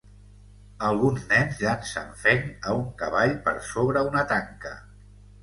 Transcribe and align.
Alguns 0.87 1.27
nens 1.33 1.61
llancen 1.63 2.09
fenc 2.23 2.67
a 2.71 2.75
un 2.81 2.89
cavall 3.03 3.35
per 3.45 3.55
sobre 3.75 4.05
una 4.11 4.27
tanca. 4.35 4.75